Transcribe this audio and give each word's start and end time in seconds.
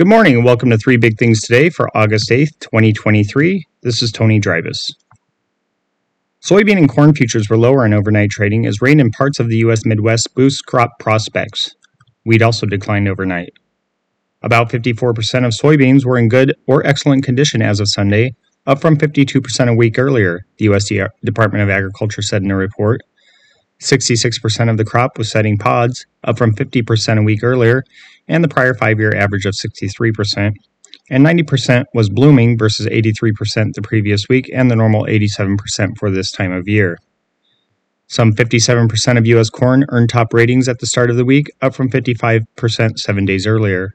Good 0.00 0.08
morning 0.08 0.34
and 0.34 0.46
welcome 0.46 0.70
to 0.70 0.78
Three 0.78 0.96
Big 0.96 1.18
Things 1.18 1.42
Today 1.42 1.68
for 1.68 1.94
August 1.94 2.30
8th, 2.30 2.58
2023. 2.60 3.66
This 3.82 4.02
is 4.02 4.10
Tony 4.10 4.40
Dreibus. 4.40 4.94
Soybean 6.42 6.78
and 6.78 6.88
corn 6.88 7.12
futures 7.12 7.50
were 7.50 7.58
lower 7.58 7.84
in 7.84 7.92
overnight 7.92 8.30
trading 8.30 8.64
as 8.64 8.80
rain 8.80 8.98
in 8.98 9.10
parts 9.10 9.38
of 9.38 9.50
the 9.50 9.58
U.S. 9.58 9.84
Midwest 9.84 10.34
boosts 10.34 10.62
crop 10.62 10.92
prospects. 10.98 11.74
Wheat 12.24 12.40
also 12.40 12.64
declined 12.64 13.08
overnight. 13.08 13.52
About 14.40 14.70
54% 14.70 15.10
of 15.44 15.52
soybeans 15.52 16.06
were 16.06 16.16
in 16.16 16.30
good 16.30 16.54
or 16.66 16.82
excellent 16.86 17.22
condition 17.22 17.60
as 17.60 17.78
of 17.78 17.90
Sunday, 17.90 18.34
up 18.66 18.80
from 18.80 18.96
52% 18.96 19.68
a 19.68 19.74
week 19.74 19.98
earlier, 19.98 20.46
the 20.56 20.64
U.S. 20.64 20.88
Department 21.22 21.62
of 21.62 21.68
Agriculture 21.68 22.22
said 22.22 22.42
in 22.42 22.50
a 22.50 22.56
report. 22.56 23.02
66% 23.80 24.70
of 24.70 24.76
the 24.76 24.84
crop 24.84 25.18
was 25.18 25.30
setting 25.30 25.56
pods, 25.58 26.06
up 26.24 26.36
from 26.36 26.54
50% 26.54 27.18
a 27.18 27.22
week 27.22 27.42
earlier, 27.42 27.82
and 28.28 28.44
the 28.44 28.48
prior 28.48 28.74
five 28.74 28.98
year 28.98 29.14
average 29.16 29.46
of 29.46 29.54
63%. 29.54 30.52
And 31.10 31.26
90% 31.26 31.86
was 31.92 32.08
blooming 32.08 32.56
versus 32.56 32.86
83% 32.86 33.74
the 33.74 33.82
previous 33.82 34.28
week 34.28 34.50
and 34.54 34.70
the 34.70 34.76
normal 34.76 35.04
87% 35.04 35.98
for 35.98 36.10
this 36.10 36.30
time 36.30 36.52
of 36.52 36.68
year. 36.68 36.98
Some 38.06 38.32
57% 38.32 39.18
of 39.18 39.26
U.S. 39.26 39.50
corn 39.50 39.84
earned 39.88 40.10
top 40.10 40.34
ratings 40.34 40.68
at 40.68 40.78
the 40.80 40.86
start 40.86 41.10
of 41.10 41.16
the 41.16 41.24
week, 41.24 41.46
up 41.62 41.74
from 41.74 41.90
55% 41.90 42.98
seven 42.98 43.24
days 43.24 43.46
earlier. 43.46 43.94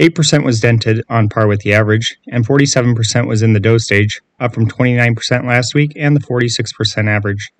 8% 0.00 0.44
was 0.44 0.60
dented 0.60 1.02
on 1.08 1.28
par 1.28 1.46
with 1.46 1.60
the 1.60 1.72
average, 1.72 2.16
and 2.28 2.46
47% 2.46 3.28
was 3.28 3.42
in 3.42 3.52
the 3.52 3.60
dough 3.60 3.78
stage, 3.78 4.20
up 4.40 4.52
from 4.52 4.68
29% 4.68 5.46
last 5.46 5.74
week 5.74 5.92
and 5.96 6.16
the 6.16 6.20
46% 6.20 7.08
average. 7.08 7.50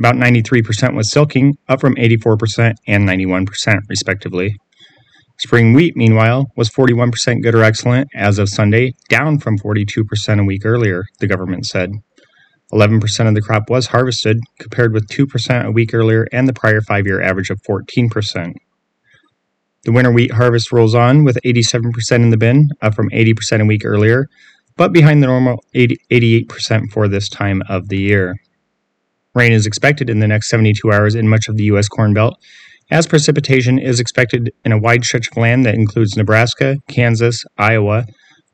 About 0.00 0.14
93% 0.14 0.96
was 0.96 1.12
silking, 1.12 1.58
up 1.68 1.78
from 1.78 1.94
84% 1.96 2.72
and 2.86 3.06
91%, 3.06 3.80
respectively. 3.86 4.56
Spring 5.38 5.74
wheat, 5.74 5.94
meanwhile, 5.94 6.46
was 6.56 6.70
41% 6.70 7.42
good 7.42 7.54
or 7.54 7.62
excellent 7.62 8.08
as 8.14 8.38
of 8.38 8.48
Sunday, 8.48 8.94
down 9.10 9.38
from 9.38 9.58
42% 9.58 10.40
a 10.40 10.44
week 10.44 10.64
earlier, 10.64 11.04
the 11.18 11.26
government 11.26 11.66
said. 11.66 11.90
11% 12.72 13.28
of 13.28 13.34
the 13.34 13.42
crop 13.42 13.68
was 13.68 13.88
harvested, 13.88 14.38
compared 14.58 14.94
with 14.94 15.06
2% 15.08 15.66
a 15.66 15.70
week 15.70 15.92
earlier 15.92 16.26
and 16.32 16.48
the 16.48 16.54
prior 16.54 16.80
five 16.80 17.06
year 17.06 17.20
average 17.20 17.50
of 17.50 17.60
14%. 17.68 18.54
The 19.84 19.92
winter 19.92 20.12
wheat 20.12 20.32
harvest 20.32 20.72
rolls 20.72 20.94
on 20.94 21.24
with 21.24 21.38
87% 21.44 21.92
in 22.12 22.30
the 22.30 22.38
bin, 22.38 22.70
up 22.80 22.94
from 22.94 23.10
80% 23.10 23.60
a 23.60 23.66
week 23.66 23.84
earlier, 23.84 24.28
but 24.78 24.94
behind 24.94 25.22
the 25.22 25.26
normal 25.26 25.62
88% 25.74 26.90
for 26.90 27.06
this 27.06 27.28
time 27.28 27.62
of 27.68 27.88
the 27.90 27.98
year. 27.98 28.36
Rain 29.34 29.52
is 29.52 29.66
expected 29.66 30.10
in 30.10 30.18
the 30.18 30.26
next 30.26 30.48
72 30.48 30.90
hours 30.90 31.14
in 31.14 31.28
much 31.28 31.48
of 31.48 31.56
the 31.56 31.64
U.S. 31.64 31.88
Corn 31.88 32.12
Belt, 32.12 32.34
as 32.90 33.06
precipitation 33.06 33.78
is 33.78 34.00
expected 34.00 34.52
in 34.64 34.72
a 34.72 34.78
wide 34.78 35.04
stretch 35.04 35.28
of 35.30 35.36
land 35.36 35.64
that 35.64 35.76
includes 35.76 36.16
Nebraska, 36.16 36.76
Kansas, 36.88 37.44
Iowa, 37.56 38.06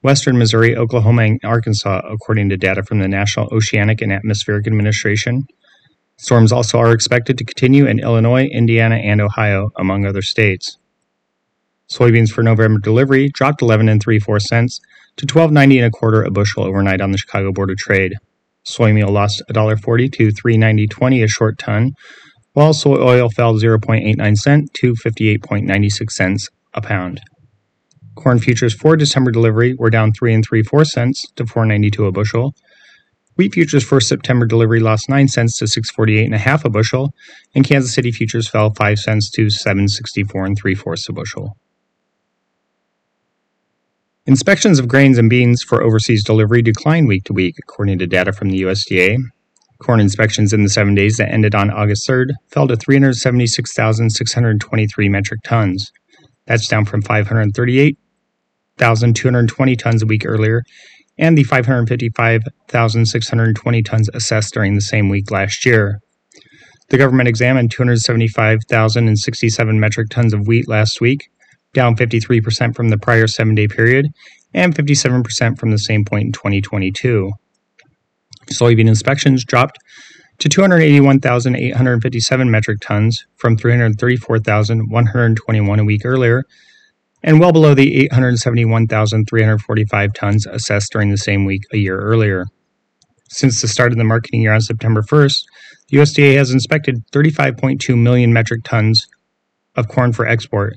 western 0.02 0.36
Missouri, 0.36 0.76
Oklahoma, 0.76 1.22
and 1.22 1.40
Arkansas, 1.42 2.02
according 2.10 2.50
to 2.50 2.56
data 2.58 2.82
from 2.82 2.98
the 2.98 3.08
National 3.08 3.48
Oceanic 3.52 4.02
and 4.02 4.12
Atmospheric 4.12 4.66
Administration. 4.66 5.46
Storms 6.18 6.52
also 6.52 6.78
are 6.78 6.92
expected 6.92 7.38
to 7.38 7.44
continue 7.44 7.86
in 7.86 7.98
Illinois, 7.98 8.46
Indiana, 8.46 8.96
and 8.96 9.20
Ohio, 9.20 9.70
among 9.76 10.04
other 10.04 10.22
states. 10.22 10.76
Soybeans 11.90 12.30
for 12.30 12.42
November 12.42 12.80
delivery 12.80 13.30
dropped 13.32 13.62
11 13.62 13.88
and 13.88 14.02
3 14.02 14.18
4 14.18 14.40
cents 14.40 14.80
to 15.16 15.26
12.90 15.26 15.76
and 15.76 15.86
a 15.86 15.90
quarter 15.90 16.22
a 16.22 16.30
bushel 16.30 16.64
overnight 16.64 17.00
on 17.00 17.12
the 17.12 17.18
Chicago 17.18 17.52
Board 17.52 17.70
of 17.70 17.76
Trade. 17.78 18.14
Soy 18.66 18.92
meal 18.92 19.08
lost 19.08 19.42
$1.40 19.52 20.12
to 20.14 20.28
390.20 20.28 21.22
a 21.22 21.28
short 21.28 21.56
ton, 21.56 21.92
while 22.52 22.74
soy 22.74 22.96
oil 22.96 23.30
fell 23.30 23.54
0.89 23.54 24.34
cent 24.34 24.74
to 24.74 24.92
58.96 24.94 26.10
cents 26.10 26.48
a 26.74 26.80
pound. 26.80 27.20
Corn 28.16 28.40
futures 28.40 28.74
for 28.74 28.96
December 28.96 29.30
delivery 29.30 29.74
were 29.78 29.90
down 29.90 30.10
3 30.12 30.34
and 30.34 30.44
3 30.44 30.64
4 30.64 30.84
cents 30.84 31.24
to 31.36 31.44
4.92 31.44 32.08
a 32.08 32.12
bushel. 32.12 32.54
Wheat 33.36 33.54
futures 33.54 33.84
for 33.84 34.00
September 34.00 34.46
delivery 34.46 34.80
lost 34.80 35.08
9 35.08 35.28
cents 35.28 35.58
to 35.58 35.66
6.48 35.66 36.24
and 36.24 36.34
a 36.34 36.38
half 36.38 36.64
a 36.64 36.70
bushel, 36.70 37.10
and 37.54 37.64
Kansas 37.64 37.94
City 37.94 38.10
futures 38.10 38.48
fell 38.48 38.72
5 38.74 38.98
cents 38.98 39.30
to 39.32 39.46
7.64 39.46 40.46
and 40.46 40.58
3 40.58 40.74
fourths 40.74 41.08
a 41.08 41.12
bushel. 41.12 41.56
Inspections 44.28 44.80
of 44.80 44.88
grains 44.88 45.18
and 45.18 45.30
beans 45.30 45.62
for 45.62 45.84
overseas 45.84 46.24
delivery 46.24 46.60
declined 46.60 47.06
week 47.06 47.22
to 47.24 47.32
week, 47.32 47.54
according 47.60 48.00
to 48.00 48.08
data 48.08 48.32
from 48.32 48.50
the 48.50 48.62
USDA. 48.62 49.18
Corn 49.80 50.00
inspections 50.00 50.52
in 50.52 50.64
the 50.64 50.68
seven 50.68 50.96
days 50.96 51.18
that 51.18 51.30
ended 51.30 51.54
on 51.54 51.70
August 51.70 52.08
3rd 52.08 52.30
fell 52.50 52.66
to 52.66 52.74
376,623 52.74 55.08
metric 55.08 55.38
tons. 55.44 55.92
That's 56.46 56.66
down 56.66 56.86
from 56.86 57.02
538,220 57.02 59.76
tons 59.76 60.02
a 60.02 60.06
week 60.06 60.26
earlier 60.26 60.64
and 61.16 61.38
the 61.38 61.44
555,620 61.44 63.82
tons 63.82 64.10
assessed 64.12 64.54
during 64.54 64.74
the 64.74 64.80
same 64.80 65.08
week 65.08 65.30
last 65.30 65.64
year. 65.64 66.00
The 66.88 66.98
government 66.98 67.28
examined 67.28 67.70
275,067 67.70 69.80
metric 69.80 70.08
tons 70.10 70.34
of 70.34 70.48
wheat 70.48 70.68
last 70.68 71.00
week, 71.00 71.30
down 71.76 71.94
53% 71.94 72.74
from 72.74 72.88
the 72.88 72.98
prior 72.98 73.28
seven 73.28 73.54
day 73.54 73.68
period 73.68 74.08
and 74.52 74.74
57% 74.74 75.58
from 75.58 75.70
the 75.70 75.78
same 75.78 76.04
point 76.04 76.24
in 76.24 76.32
2022. 76.32 77.30
Soybean 78.50 78.88
inspections 78.88 79.44
dropped 79.44 79.78
to 80.38 80.48
281,857 80.48 82.50
metric 82.50 82.80
tons 82.80 83.26
from 83.36 83.56
334,121 83.56 85.78
a 85.78 85.84
week 85.84 86.02
earlier, 86.04 86.42
and 87.22 87.38
well 87.40 87.52
below 87.52 87.74
the 87.74 88.02
871,345 88.04 90.14
tons 90.14 90.46
assessed 90.46 90.92
during 90.92 91.10
the 91.10 91.18
same 91.18 91.44
week 91.44 91.62
a 91.72 91.76
year 91.76 92.00
earlier. 92.00 92.46
Since 93.28 93.60
the 93.60 93.68
start 93.68 93.92
of 93.92 93.98
the 93.98 94.04
marketing 94.04 94.42
year 94.42 94.52
on 94.52 94.60
September 94.60 95.02
1st, 95.02 95.44
the 95.88 95.98
USDA 95.98 96.36
has 96.36 96.50
inspected 96.50 97.04
35.2 97.12 97.96
million 98.00 98.32
metric 98.32 98.64
tons 98.64 99.06
of 99.74 99.88
corn 99.88 100.12
for 100.12 100.26
export, 100.26 100.76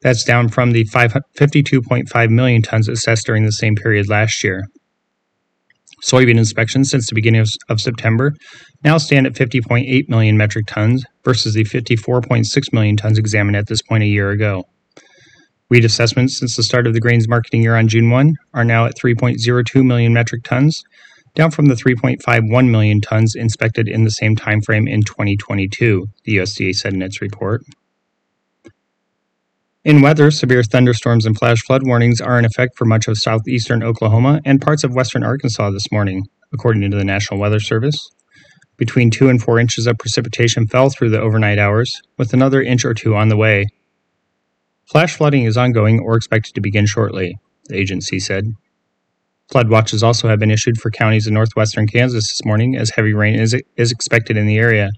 that's 0.00 0.24
down 0.24 0.48
from 0.48 0.72
the 0.72 0.84
52.5 0.84 2.30
million 2.30 2.62
tons 2.62 2.88
assessed 2.88 3.26
during 3.26 3.44
the 3.44 3.52
same 3.52 3.74
period 3.74 4.08
last 4.08 4.44
year. 4.44 4.64
Soybean 6.02 6.38
inspections 6.38 6.90
since 6.90 7.08
the 7.08 7.14
beginning 7.14 7.40
of, 7.40 7.48
of, 7.68 7.80
September 7.80 8.34
now 8.84 8.98
stand 8.98 9.26
at 9.26 9.32
50.8 9.32 10.08
million 10.08 10.36
metric 10.36 10.66
tons 10.66 11.04
versus 11.24 11.54
the 11.54 11.64
54.6 11.64 12.72
million 12.72 12.96
tons 12.96 13.18
examined 13.18 13.56
at 13.56 13.66
this 13.66 13.82
point 13.82 14.04
a 14.04 14.06
year 14.06 14.30
ago. 14.30 14.64
Wheat 15.68 15.84
assessments 15.84 16.38
since 16.38 16.56
the 16.56 16.62
start 16.62 16.86
of 16.86 16.94
the 16.94 17.00
grains 17.00 17.28
marketing 17.28 17.62
year 17.62 17.76
on 17.76 17.88
June 17.88 18.10
1 18.10 18.34
are 18.54 18.64
now 18.64 18.86
at 18.86 18.96
3.02 18.96 19.84
million 19.84 20.14
metric 20.14 20.44
tons, 20.44 20.82
down 21.34 21.50
from 21.50 21.66
the 21.66 21.74
3.51 21.74 22.70
million 22.70 23.00
tons 23.00 23.34
inspected 23.34 23.88
in 23.88 24.04
the 24.04 24.10
same 24.10 24.34
time 24.34 24.60
frame 24.62 24.88
in 24.88 25.02
2022, 25.02 26.06
the 26.24 26.36
USDA 26.36 26.74
said 26.74 26.94
in 26.94 27.02
its 27.02 27.20
report. 27.20 27.62
In 29.88 30.02
weather, 30.02 30.30
severe 30.30 30.62
thunderstorms 30.62 31.24
and 31.24 31.34
flash 31.34 31.62
flood 31.62 31.80
warnings 31.82 32.20
are 32.20 32.38
in 32.38 32.44
effect 32.44 32.76
for 32.76 32.84
much 32.84 33.08
of 33.08 33.16
southeastern 33.16 33.82
Oklahoma 33.82 34.42
and 34.44 34.60
parts 34.60 34.84
of 34.84 34.94
western 34.94 35.22
Arkansas 35.22 35.70
this 35.70 35.90
morning, 35.90 36.26
according 36.52 36.90
to 36.90 36.94
the 36.98 37.06
National 37.06 37.40
Weather 37.40 37.58
Service. 37.58 37.96
Between 38.76 39.10
2 39.10 39.30
and 39.30 39.42
4 39.42 39.58
inches 39.58 39.86
of 39.86 39.96
precipitation 39.96 40.66
fell 40.66 40.90
through 40.90 41.08
the 41.08 41.22
overnight 41.22 41.58
hours, 41.58 42.02
with 42.18 42.34
another 42.34 42.60
inch 42.60 42.84
or 42.84 42.92
two 42.92 43.16
on 43.16 43.30
the 43.30 43.36
way. 43.38 43.64
Flash 44.90 45.16
flooding 45.16 45.44
is 45.44 45.56
ongoing 45.56 46.00
or 46.00 46.18
expected 46.18 46.54
to 46.56 46.60
begin 46.60 46.84
shortly, 46.84 47.38
the 47.70 47.78
agency 47.78 48.20
said. 48.20 48.44
Flood 49.50 49.70
watches 49.70 50.02
also 50.02 50.28
have 50.28 50.38
been 50.38 50.50
issued 50.50 50.76
for 50.76 50.90
counties 50.90 51.26
in 51.26 51.32
northwestern 51.32 51.86
Kansas 51.86 52.24
this 52.24 52.44
morning 52.44 52.76
as 52.76 52.90
heavy 52.90 53.14
rain 53.14 53.40
is, 53.40 53.58
is 53.78 53.90
expected 53.90 54.36
in 54.36 54.44
the 54.44 54.58
area. 54.58 54.90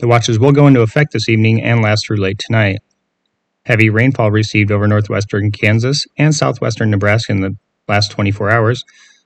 The 0.00 0.06
watches 0.06 0.38
will 0.38 0.52
go 0.52 0.66
into 0.66 0.82
effect 0.82 1.14
this 1.14 1.30
evening 1.30 1.62
and 1.62 1.80
last 1.80 2.06
through 2.06 2.18
late 2.18 2.38
tonight. 2.38 2.80
Heavy 3.68 3.90
rainfall 3.90 4.30
received 4.30 4.72
over 4.72 4.88
northwestern 4.88 5.50
Kansas 5.52 6.06
and 6.16 6.34
southwestern 6.34 6.90
Nebraska 6.90 7.32
in 7.32 7.42
the 7.42 7.54
last 7.86 8.10
24 8.10 8.48
hours, 8.48 8.82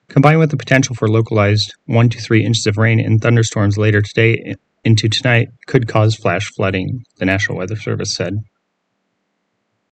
combined 0.09 0.41
with 0.41 0.51
the 0.51 0.57
potential 0.57 0.97
for 0.97 1.09
localized 1.09 1.73
1 1.87 2.09
to 2.09 2.21
3 2.21 2.45
inches 2.45 2.67
of 2.67 2.77
rain 2.77 2.99
and 2.99 3.21
thunderstorms 3.21 3.79
later 3.79 4.03
today 4.03 4.57
into 4.85 5.09
tonight, 5.09 5.47
could 5.69 5.87
cause 5.87 6.17
flash 6.17 6.49
flooding, 6.57 7.05
the 7.19 7.25
National 7.25 7.57
Weather 7.57 7.77
Service 7.77 8.17
said. 8.17 8.35